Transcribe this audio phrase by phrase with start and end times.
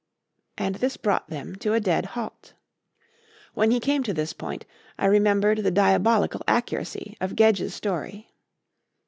[0.57, 2.55] And this brought them to a dead halt.
[3.53, 4.65] When he came to this point
[4.97, 8.33] I remembered the diabolical accuracy of Gedge's story.